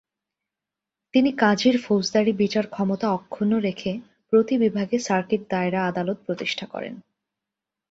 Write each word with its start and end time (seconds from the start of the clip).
তিনি 1.13 1.29
কাজীর 1.37 1.75
ফৌজদারি 1.81 2.33
বিচার 2.33 2.65
ক্ষমতা 2.67 3.07
অক্ষুন্ন 3.11 3.53
রেখে 3.57 3.91
প্রতি 4.29 4.55
বিভাগে 4.57 4.97
সার্কিট 4.99 5.41
দায়রা 5.49 5.79
আদালত 5.87 6.17
প্রতিষ্ঠা 6.25 6.65
করেন। 6.65 6.93